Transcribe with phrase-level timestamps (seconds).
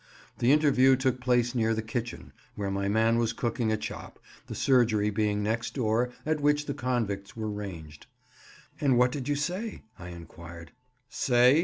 [0.39, 4.55] The interview took place near the kitchen, where my man was cooking a chop, the
[4.55, 8.07] surgery being next door, at which the convicts were ranged.
[8.79, 10.71] "And what did you say?" I enquired.
[11.07, 11.59] "Say!"